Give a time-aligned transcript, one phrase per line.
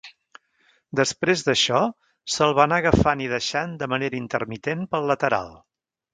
[0.99, 1.81] Després d'això,
[2.37, 5.55] se'l va anar agafant i deixant de manera intermitent pel lateral.